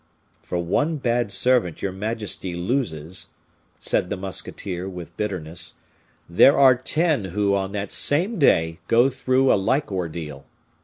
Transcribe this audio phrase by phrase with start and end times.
[0.41, 3.27] "For one bad servant your majesty loses,"
[3.77, 5.75] said the musketeer, with bitterness,
[6.27, 10.47] "there are ten who, on that same day, go through a like ordeal.